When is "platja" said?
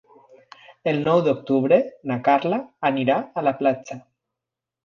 3.63-4.03